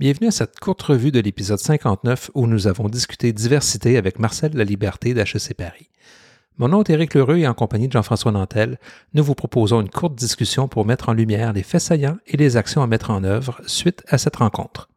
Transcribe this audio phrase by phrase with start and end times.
[0.00, 4.52] Bienvenue à cette courte revue de l'épisode 59 où nous avons discuté diversité avec Marcel
[4.54, 5.90] Laliberté d'HEC Paris.
[6.56, 8.78] Mon nom est Éric Lheureux et en compagnie de Jean-François Nantel,
[9.14, 12.56] nous vous proposons une courte discussion pour mettre en lumière les faits saillants et les
[12.56, 14.88] actions à mettre en œuvre suite à cette rencontre.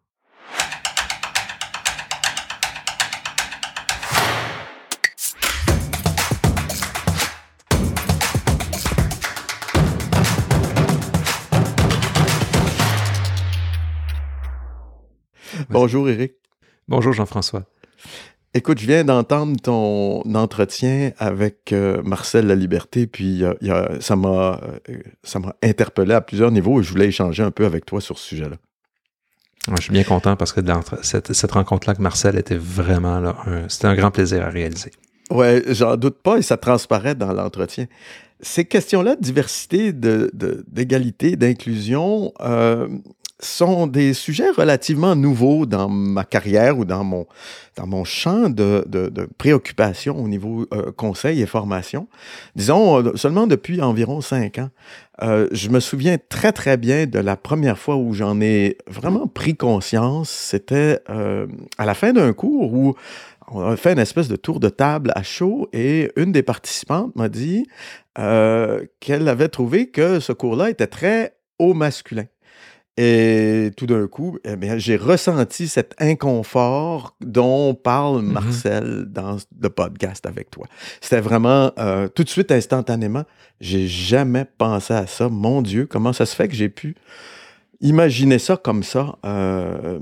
[15.71, 16.33] Bonjour Eric.
[16.87, 17.63] Bonjour Jean-François.
[18.53, 23.43] Écoute, je viens d'entendre ton entretien avec euh, Marcel La Liberté, puis
[24.01, 24.59] ça m'a
[25.23, 28.19] ça m'a interpellé à plusieurs niveaux et je voulais échanger un peu avec toi sur
[28.19, 28.57] ce sujet-là.
[29.77, 30.59] je suis bien content parce que
[31.01, 33.37] cette, cette rencontre-là avec Marcel était vraiment là,
[33.69, 34.91] c'était un grand plaisir à réaliser.
[35.31, 37.85] Ouais, j'en doute pas et ça transparaît dans l'entretien.
[38.41, 42.89] Ces questions-là de diversité, d'égalité, de, d'inclusion, euh,
[43.41, 47.25] sont des sujets relativement nouveaux dans ma carrière ou dans mon,
[47.75, 52.07] dans mon champ de, de, préoccupation au niveau euh, conseil et formation.
[52.55, 54.69] Disons, euh, seulement depuis environ cinq ans.
[55.23, 59.27] Euh, je me souviens très, très bien de la première fois où j'en ai vraiment
[59.27, 60.29] pris conscience.
[60.29, 62.95] C'était à la fin d'un cours où
[63.47, 67.15] on a fait une espèce de tour de table à chaud et une des participantes
[67.15, 67.67] m'a dit
[68.15, 72.25] qu'elle avait trouvé que ce cours-là était très haut masculin.
[72.97, 79.69] Et tout d'un coup, eh j'ai ressenti cet inconfort dont parle mmh Marcel dans le
[79.69, 80.67] podcast avec toi.
[80.99, 83.23] C'était vraiment euh, tout de suite, instantanément.
[83.61, 85.29] J'ai jamais pensé à ça.
[85.29, 86.95] Mon Dieu, comment ça se fait que j'ai pu
[87.79, 89.99] imaginer ça comme ça, euh,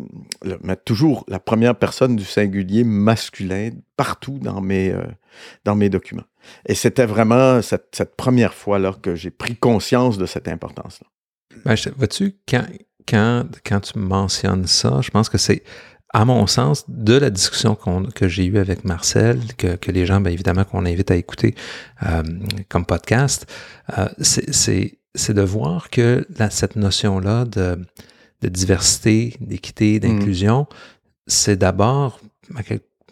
[0.63, 5.03] mettre toujours la première personne du singulier masculin partout dans mes, euh,
[5.63, 6.25] dans mes documents.
[6.65, 11.07] Et c'était vraiment cette, cette première fois-là que j'ai pris conscience de cette importance-là.
[11.66, 12.66] Ben, vois-tu, quand,
[13.08, 15.64] quand, quand tu mentionnes ça, je pense que c'est,
[16.14, 17.78] à mon sens, de la discussion
[18.16, 21.56] que j'ai eue avec Marcel, que, que les gens, bien évidemment, qu'on invite à écouter
[22.03, 22.23] euh,
[22.67, 23.46] comme podcast,
[23.97, 27.79] euh, c'est de voir que cette notion-là de,
[28.41, 30.00] de, diversité, d'équité, mmh.
[30.00, 30.68] d'inclusion,
[31.28, 32.19] c'est d'abord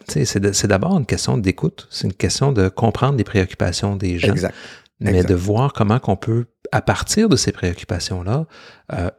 [0.08, 4.32] c'est d'abord une question d'écoute, c'est une question de comprendre les préoccupations des gens.
[4.32, 4.54] Exact
[5.00, 8.46] mais de voir comment qu'on peut, à partir de ces préoccupations-là,
[8.92, 9.10] euh,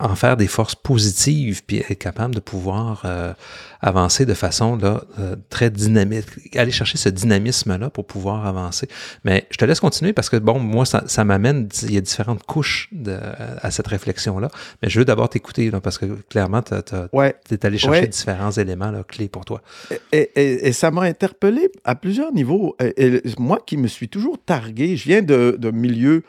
[0.00, 3.32] en faire des forces positives, puis être capable de pouvoir euh,
[3.80, 6.26] avancer de façon là, euh, très dynamique,
[6.56, 8.88] aller chercher ce dynamisme-là pour pouvoir avancer.
[9.24, 12.00] Mais je te laisse continuer parce que, bon, moi, ça, ça m'amène, il y a
[12.00, 13.16] différentes couches de,
[13.60, 14.48] à cette réflexion-là,
[14.82, 19.04] mais je veux d'abord t'écouter, parce que clairement, tu es allé chercher différents éléments là,
[19.04, 19.62] clés pour toi.
[20.12, 22.76] Et, et, et ça m'a interpellé à plusieurs niveaux.
[22.80, 26.24] Et, moi qui me suis toujours targué, je viens de, de milieux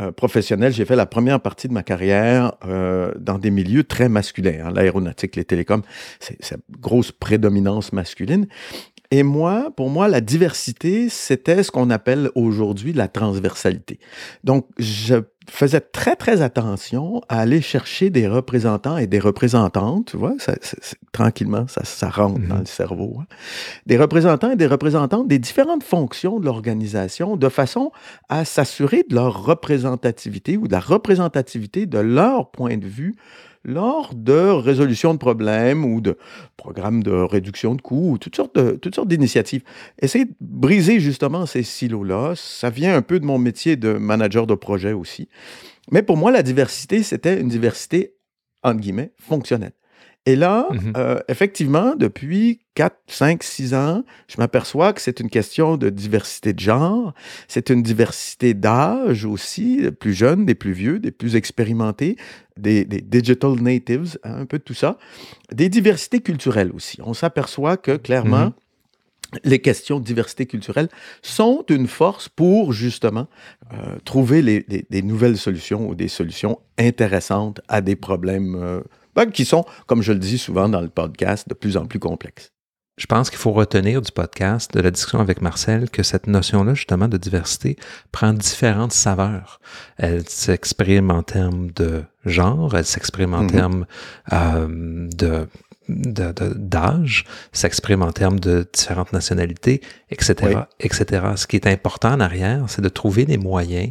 [0.00, 4.08] euh, professionnel, j'ai fait la première partie de ma carrière euh, dans des milieux très
[4.08, 4.64] masculins.
[4.64, 5.82] Hein, L'aéronautique, les télécoms,
[6.20, 8.46] c'est grosse prédominance masculine.
[9.12, 13.98] Et moi, pour moi, la diversité, c'était ce qu'on appelle aujourd'hui la transversalité.
[14.44, 15.16] Donc, je
[15.48, 20.54] faisais très, très attention à aller chercher des représentants et des représentantes, tu vois, ça,
[21.10, 23.16] tranquillement, ça, ça rentre dans mmh le cerveau.
[23.20, 23.26] Hein.
[23.86, 27.90] Des représentants et des représentantes des différentes fonctions de l'organisation de façon
[28.28, 33.16] à s'assurer de leur représentativité ou de la représentativité de leur point de vue
[33.64, 36.16] lors de résolution de problèmes ou de
[36.56, 39.62] programmes de réduction de coûts ou toutes sortes, de, toutes sortes d'initiatives.
[40.00, 44.46] Essayer de briser justement ces silos-là, ça vient un peu de mon métier de manager
[44.46, 45.28] de projet aussi.
[45.90, 48.14] Mais pour moi, la diversité, c'était une diversité,
[48.62, 49.72] entre guillemets, fonctionnelle.
[50.30, 55.28] Et là, mmh euh, effectivement, depuis 4, 5, 6 ans, je m'aperçois que c'est une
[55.28, 57.14] question de diversité de genre,
[57.48, 62.16] c'est une diversité d'âge aussi, des plus jeunes, des plus vieux, des plus expérimentés,
[62.56, 64.98] des, digital natives, hein, un peu de tout ça,
[65.52, 66.98] des diversités culturelles aussi.
[67.02, 68.52] On s'aperçoit que clairement, mmh
[69.44, 70.88] les questions de diversité culturelle
[71.22, 73.28] sont une force pour justement
[73.72, 78.80] euh, trouver des nouvelles solutions ou des solutions intéressantes à des problèmes euh,
[79.26, 82.52] qui sont, comme je le dis souvent dans le podcast, de plus en plus complexes.
[83.00, 86.74] Je pense qu'il faut retenir du podcast, de la discussion avec Marcel, que cette notion-là,
[86.74, 87.76] justement, de diversité
[88.12, 89.58] prend différentes saveurs.
[89.96, 93.50] Elle s'exprime en termes de genre, elle s'exprime en mm-hmm.
[93.52, 93.86] termes
[94.32, 95.46] euh, de
[95.88, 99.80] d'âge, s'exprime en termes de différentes nationalités,
[100.10, 101.32] etc., etc.
[101.36, 103.90] Ce qui est important en arrière, c'est de trouver des moyens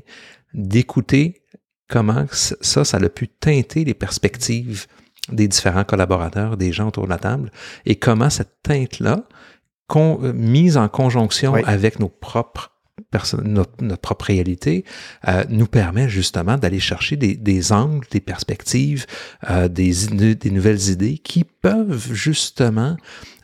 [0.53, 1.41] d'écouter
[1.89, 4.87] comment ça, ça a pu teinter les perspectives
[5.31, 7.51] des différents collaborateurs, des gens autour de la table,
[7.85, 9.23] et comment cette teinte-là,
[9.95, 12.71] euh, mise en conjonction avec nos propres
[13.43, 14.85] notre, notre, propre réalité,
[15.27, 19.05] euh, nous permet justement d'aller chercher des, des, angles, des perspectives,
[19.49, 22.97] euh, des, des nouvelles idées qui peuvent justement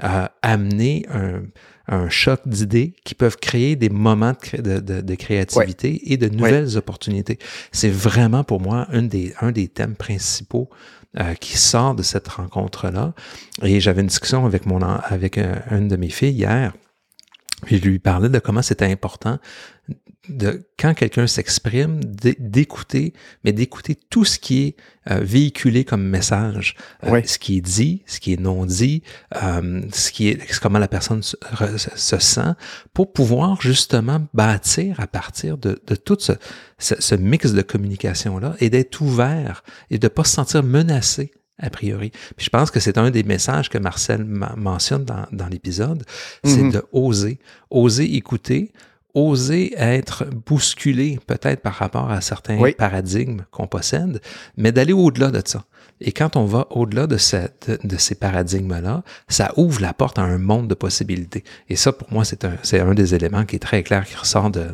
[0.04, 1.42] euh, amener un,
[1.88, 6.78] un choc d'idées qui peuvent créer des moments de, de, de créativité et de nouvelles
[6.78, 7.40] opportunités.
[7.72, 10.70] C'est vraiment pour moi un des, un des thèmes principaux
[11.20, 13.14] euh, qui sort de cette rencontre-là.
[13.64, 16.74] Et j'avais une discussion avec, mon, avec euh, une de mes filles hier.
[17.63, 19.40] Puis je lui parlais de comment c'était important
[20.30, 23.13] de quand quelqu'un s'exprime, d'écouter,
[23.44, 24.75] mais d'écouter tout ce qui est
[25.12, 29.04] euh, véhiculé comme message, euh, ce qui est dit, ce qui est non dit,
[29.44, 31.36] euh, ce qui est comment la personne se,
[32.19, 32.54] sent,
[32.94, 36.34] pour pouvoir justement bâtir à partir de, de tout ce,
[36.80, 41.69] ce, mix de communication là et d'être ouvert et de pas se sentir menacé a
[41.69, 42.12] priori.
[42.36, 46.04] Puis je pense que c'est un des messages que Marcel mentionne dans, dans l'épisode,
[46.44, 46.72] c'est mm-hmm.
[46.74, 48.72] de oser, oser écouter,
[49.13, 54.22] oser être bousculé peut-être par rapport à certains paradigmes qu'on possède,
[54.57, 55.63] mais d'aller au-delà de ça.
[56.02, 60.68] Et quand on va au-delà de, ces paradigmes-là, ça ouvre la porte à un monde
[60.68, 61.46] de possibilités.
[61.69, 64.51] Et ça, pour moi, c'est un, un des éléments qui est très clair, qui ressort
[64.51, 64.68] de,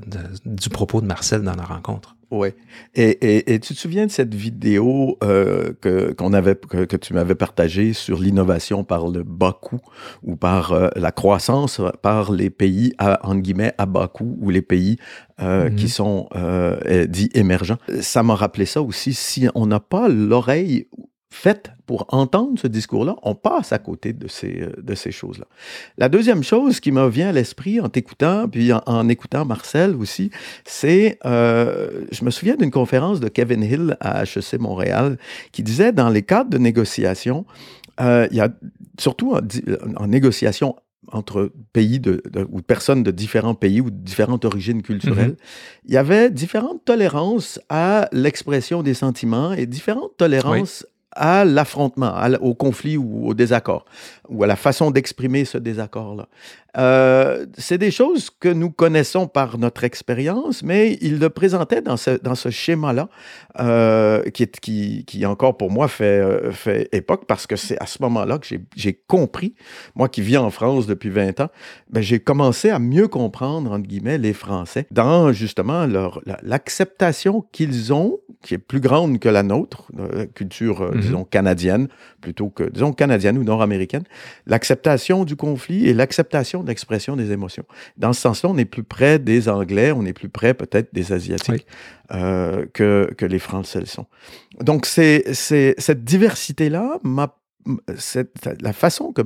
[0.46, 2.16] du propos de Marcel dans la rencontre.
[2.32, 2.50] Oui.
[2.96, 7.36] Et, et, tu te souviens de cette vidéo euh, que, qu'on avait, que, tu m'avais
[7.36, 9.82] partagée sur l'innovation par le bas coût
[10.24, 14.50] ou par euh, la croissance par les pays, à, entre guillemets, à bas coût ou
[14.50, 14.96] les pays
[15.42, 15.90] euh, qui mhm.
[15.90, 17.78] sont euh, dits émergents.
[18.00, 19.14] Ça m'a rappelé ça aussi.
[19.14, 20.88] Si on n'a pas l'oreille
[21.32, 25.46] faite pour entendre ce discours-là, on passe à côté de ces, euh, de ces choses-là.
[25.98, 30.30] La deuxième chose qui me vient à l'esprit en t'écoutant, puis en, écoutant Marcel aussi,
[30.66, 35.18] c'est, euh, je me souviens d'une conférence de Kevin Hill à HEC Montréal
[35.54, 37.46] qui disait dans les cadres de négociation,
[38.02, 38.50] euh, il y a
[39.00, 40.76] surtout en, négociation
[41.14, 45.86] entre pays de, ou personnes de différents pays ou de différentes origines culturelles, mm-hmm.
[45.86, 52.54] il y avait différentes tolérances à l'expression des sentiments et différentes tolérances à l'affrontement, au
[52.54, 53.86] conflit ou au désaccord,
[54.30, 56.28] ou à la façon d'exprimer ce désaccord-là.
[56.78, 61.98] Euh, c'est des choses que nous connaissons par notre expérience, mais il le présentait dans
[61.98, 63.10] ce, schéma-là,
[63.60, 68.38] euh, qui, encore pour moi fait, euh, fait époque, parce que c'est à ce moment-là
[68.38, 69.54] que j'ai compris,
[69.96, 71.50] moi qui vis en France depuis 20 ans,
[71.90, 75.88] ben, j'ai commencé à mieux comprendre, entre guillemets, les Français, dans justement
[76.42, 80.90] l'acceptation qu'ils ont, qui est plus grande que la nôtre, la culture.
[81.02, 81.88] Disons, canadienne,
[82.22, 84.04] plutôt que, disons, canadienne ou nord-américaine,
[84.46, 87.66] l'acceptation du conflit et l'acceptation d'expression des émotions.
[87.98, 91.14] Dans ce sens-là, on est plus près des Anglais, on est plus près peut-être des
[91.14, 91.66] Asiatiques
[92.14, 94.06] euh, que, que les Français le sont.
[94.60, 97.00] Donc, c'est, cette diversité-là,
[98.62, 99.22] la façon que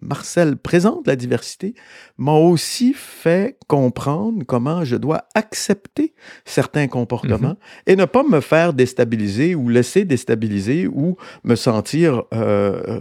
[0.00, 1.74] Marcel présente la diversité,
[2.18, 6.14] m'a aussi fait comprendre comment je dois accepter
[6.44, 7.56] certains comportements mhm.
[7.86, 13.00] et ne pas me faire déstabiliser ou laisser déstabiliser ou me sentir euh,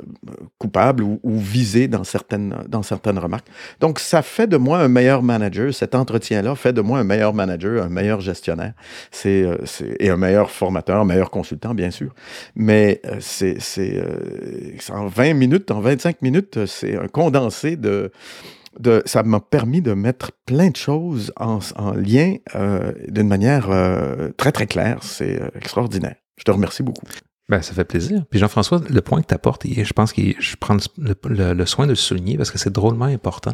[0.57, 3.47] coupable ou, visé dans certaines, dans certaines remarques.
[3.79, 5.73] Donc, ça fait de moi un meilleur manager.
[5.73, 8.73] Cet entretien-là fait de moi un meilleur manager, un meilleur gestionnaire
[9.11, 9.57] c'est, euh,
[9.99, 12.13] et un meilleur formateur, un meilleur consultant, bien sûr.
[12.55, 14.01] Mais euh, c'est, c'est
[14.91, 18.11] en 20 minutes, en 25 minutes, c'est c'est un condensé de,
[19.05, 21.59] ça m'a permis de mettre plein de choses en,
[21.93, 24.99] lien euh, d'une manière euh, très, très claire.
[25.01, 26.15] C'est euh, extraordinaire.
[26.37, 27.05] Je te remercie beaucoup.
[27.47, 28.23] Ben, ça fait plaisir.
[28.31, 31.91] Puis Jean-François, le point que tu apportes, je pense que je prends le, soin de
[31.91, 33.53] le souligner parce que c'est drôlement important.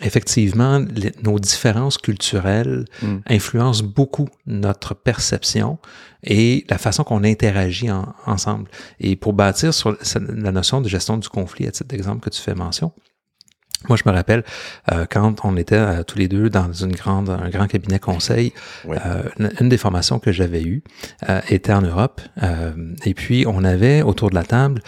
[0.00, 0.84] effectivement,
[1.22, 3.16] nos différences culturelles mm.
[3.28, 5.78] influencent beaucoup notre perception
[6.24, 7.90] et la façon qu'on interagit
[8.26, 8.68] ensemble.
[8.98, 12.40] Et pour bâtir sur la notion de gestion du conflit, à titre d'exemple que tu
[12.40, 12.92] fais mention,
[13.88, 14.44] moi, je me rappelle
[14.92, 18.52] euh, quand on était euh, tous les deux dans une grande, un grand cabinet conseil,
[18.88, 19.22] euh,
[19.60, 20.82] une des formations que j'avais eues
[21.48, 22.20] était en Europe.
[23.04, 24.82] et puis, on avait autour de la table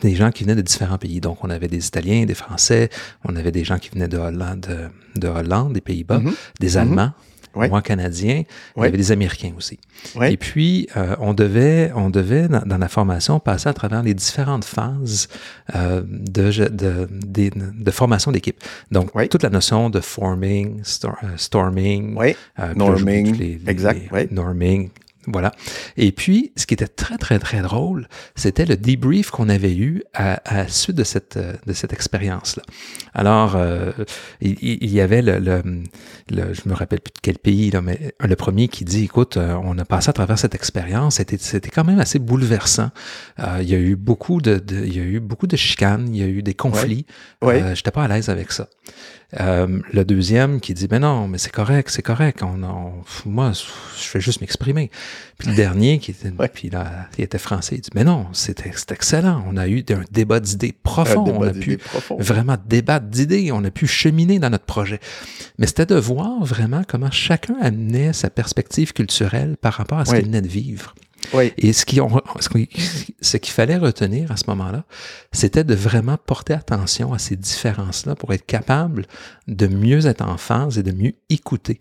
[0.00, 1.20] des gens qui venaient de différents pays.
[1.20, 2.90] Donc, on avait des Italiens, des Français,
[3.24, 6.34] on avait des gens qui venaient de Hollande, de, Hollande des Pays-Bas, mm-hmm.
[6.60, 7.12] des Allemands,
[7.54, 8.44] moi canadien,
[8.76, 9.78] il y avait des Américains aussi.
[10.22, 14.64] Et puis, euh, on devait, on devait dans, la formation, passer à travers les différentes
[14.64, 15.28] phases
[15.74, 18.62] euh, de, de, de, formation d'équipe.
[18.90, 22.18] Donc, toute la notion de forming, euh, storming,
[22.76, 24.90] norming, exact, norming,
[25.26, 25.52] Voilà.
[25.96, 30.02] Et puis, ce qui était très, très, très drôle, c'était le debrief qu'on avait eu
[30.14, 32.62] à, à la suite de cette, de cette expérience-là.
[33.12, 33.92] Alors, euh,
[34.40, 35.62] il, il, y avait le, le,
[36.30, 39.36] le, je me rappelle plus de quel pays, là, mais le premier qui dit, écoute,
[39.36, 42.90] euh, on a passé à travers cette expérience, c'était, c'était quand même assez bouleversant.
[43.40, 46.08] Euh, il y a eu beaucoup de, de, il y a eu beaucoup de chicanes,
[46.08, 47.04] il y a eu des conflits.
[47.42, 47.48] Ouais.
[47.48, 47.62] Ouais.
[47.62, 48.68] Euh, j'étais pas à l'aise avec ça.
[49.38, 52.42] Euh, le deuxième qui dit, ben non, mais c'est correct, c'est correct.
[52.42, 52.92] On, on,
[53.26, 54.90] moi, je fais juste m'exprimer.
[55.38, 56.48] Puis le dernier qui était, Ouais.
[56.48, 59.44] puis là, il était français, il dit, mais non, c'était c'est excellent.
[59.46, 61.24] On a eu un débat d'idées profond.
[61.24, 62.16] Débat on a pu profond.
[62.18, 63.52] vraiment débattre d'idées.
[63.52, 64.98] On a pu cheminer dans notre projet.
[65.58, 70.14] Mais c'était de voir vraiment comment chacun amenait sa perspective culturelle par rapport à ce
[70.14, 70.94] qu'il venait de vivre.
[71.58, 71.84] Et ce
[73.20, 74.84] ce qu'il fallait retenir à ce moment-là,
[75.32, 79.06] c'était de vraiment porter attention à ces différences-là pour être capable
[79.46, 81.78] de mieux être en phase et de mieux écouter.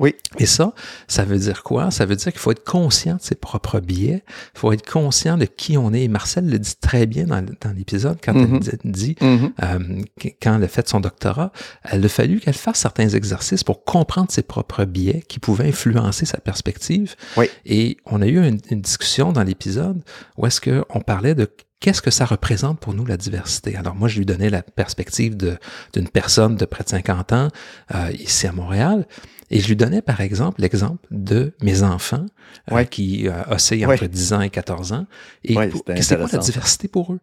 [0.00, 0.14] Oui.
[0.38, 0.72] Et ça,
[1.06, 1.90] ça veut dire quoi?
[1.90, 5.36] Ça veut dire qu'il faut être conscient de ses propres biais, il faut être conscient
[5.36, 6.04] de qui on est.
[6.04, 8.60] Et Marcel le dit très bien dans, dans l'épisode quand Mhm.
[8.72, 9.52] elle dit, dit Mhm.
[9.62, 11.52] euh, qu- quand elle a fait son doctorat,
[11.84, 16.24] elle a fallu qu'elle fasse certains exercices pour comprendre ses propres biais qui pouvaient influencer
[16.24, 17.14] sa perspective.
[17.36, 17.46] Oui.
[17.66, 20.02] Et on a eu une, une discussion dans l'épisode
[20.38, 21.48] où est-ce qu'on parlait de
[21.82, 23.76] qu'est-ce que ça représente pour nous la diversité?
[23.76, 27.48] Alors moi, je lui donnais la perspective d'une personne de près de 50 ans
[27.94, 29.06] euh, ici à Montréal.
[29.50, 32.24] Et je lui donnais, par exemple, l'exemple de mes enfants
[32.70, 32.86] euh, Ouais.
[32.86, 33.96] qui euh, oscillent Ouais.
[33.96, 35.06] entre 10 ans et 14 ans.
[35.44, 35.70] Et Ouais,
[36.00, 37.20] c'est quoi la diversité pour eux?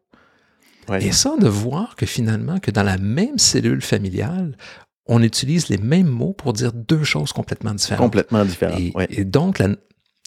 [0.99, 4.57] Et ça, de voir que finalement, que dans la même cellule familiale,
[5.05, 8.03] on utilise les mêmes mots pour dire deux choses complètement différentes.
[8.05, 8.75] Complètement différent.
[9.09, 9.69] Et, donc, la,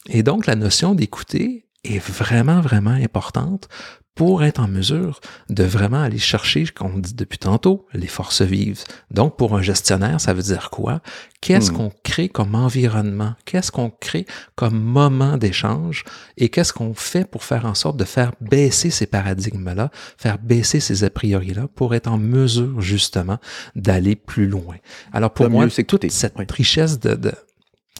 [0.09, 3.67] et donc, la notion d'écouter est vraiment, vraiment importante
[4.15, 8.43] pour être en mesure de vraiment aller chercher, comme on dit depuis tantôt, les forces
[8.43, 8.83] vives.
[9.09, 11.01] Donc, pour un gestionnaire, ça veut dire quoi?
[11.41, 11.75] Qu'est-ce Hmm.
[11.75, 13.33] qu'on crée comme environnement?
[13.45, 16.03] Qu'est-ce qu'on crée comme moment d'échange?
[16.37, 20.79] Et qu'est-ce qu'on fait pour faire en sorte de faire baisser ces paradigmes-là, faire baisser
[20.79, 23.39] ces a priori-là pour être en mesure, justement,
[23.75, 24.75] d'aller plus loin?
[25.11, 26.07] Alors, pour moi, s'écouter.
[26.07, 26.45] toute cette Oui.
[26.49, 27.33] richesse de, de-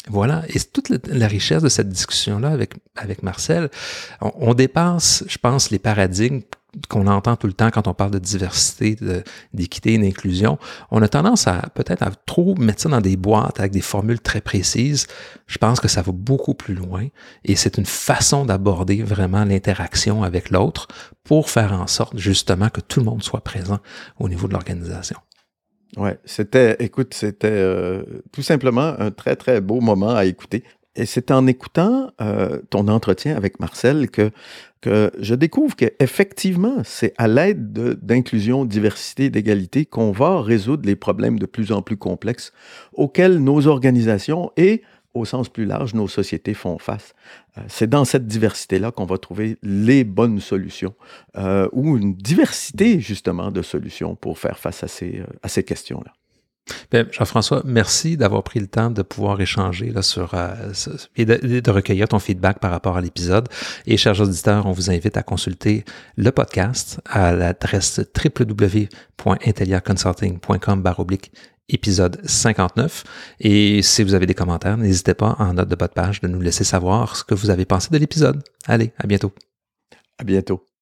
[0.09, 3.69] voilà, et toute la, richesse de cette discussion-là avec, avec Marcel,
[4.21, 6.41] on, on dépasse, je pense, les paradigmes
[6.89, 8.97] qu'on entend tout le temps quand on parle de diversité,
[9.53, 10.57] d'équité et d'inclusion.
[10.91, 14.19] On a tendance à peut-être à trop mettre ça dans des boîtes avec des formules
[14.19, 15.07] très précises.
[15.47, 17.07] Je pense que ça va beaucoup plus loin
[17.45, 20.87] et c'est une façon d'aborder vraiment l'interaction avec l'autre
[21.23, 23.79] pour faire en sorte justement que tout le monde soit présent
[24.19, 25.17] au niveau de l'organisation.
[25.97, 30.63] Ouais, c'était, écoute, c'était euh, tout simplement un très, très beau moment à écouter.
[30.95, 34.31] Et c'est en écoutant euh, ton entretien avec Marcel que,
[34.81, 40.95] que je découvre qu'effectivement, c'est à l'aide de- d'inclusion, diversité, d'égalité qu'on va résoudre les
[40.95, 42.53] problèmes de plus en plus complexes
[42.93, 44.81] auxquels nos organisations et,
[45.13, 47.13] au sens plus large, nos sociétés font face.
[47.57, 50.93] Euh, c'est dans cette diversité-là qu'on va trouver les bonnes solutions
[51.37, 55.63] euh, ou une diversité, justement, de solutions pour faire face à ces, euh, à ces
[55.63, 56.11] questions-là.
[56.91, 60.33] Ben, Jean-François, merci d'avoir pris le temps de pouvoir échanger là, sur,
[61.17, 63.49] et, de, recueillir ton feedback par rapport à l'épisode.
[63.85, 65.83] Et chers auditeurs, on vous invite à consulter
[66.15, 70.81] le podcast à l'adresse www.intelliaconsulting.com
[71.69, 73.03] épisode 59.
[73.39, 76.27] Et si vous avez des commentaires, n'hésitez pas en note de bas de page de
[76.27, 78.43] nous laisser savoir ce que vous avez pensé de l'épisode.
[78.67, 79.31] Allez, à bientôt.
[80.17, 80.72] À bientôt.